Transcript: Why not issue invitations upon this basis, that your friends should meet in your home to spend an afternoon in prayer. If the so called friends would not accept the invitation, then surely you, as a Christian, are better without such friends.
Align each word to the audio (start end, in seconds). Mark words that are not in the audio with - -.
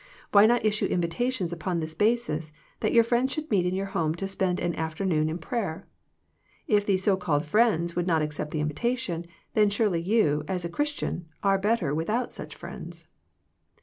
Why 0.31 0.47
not 0.47 0.65
issue 0.65 0.87
invitations 0.87 1.53
upon 1.53 1.79
this 1.79 1.93
basis, 1.93 2.51
that 2.79 2.91
your 2.91 3.03
friends 3.03 3.31
should 3.33 3.51
meet 3.51 3.67
in 3.67 3.75
your 3.75 3.85
home 3.93 4.15
to 4.15 4.27
spend 4.27 4.59
an 4.59 4.73
afternoon 4.75 5.29
in 5.29 5.37
prayer. 5.37 5.87
If 6.67 6.87
the 6.87 6.97
so 6.97 7.15
called 7.15 7.45
friends 7.45 7.95
would 7.95 8.07
not 8.07 8.23
accept 8.23 8.49
the 8.49 8.61
invitation, 8.61 9.27
then 9.53 9.69
surely 9.69 10.01
you, 10.01 10.43
as 10.47 10.65
a 10.65 10.69
Christian, 10.69 11.27
are 11.43 11.59
better 11.59 11.93
without 11.93 12.33
such 12.33 12.55
friends. 12.55 13.09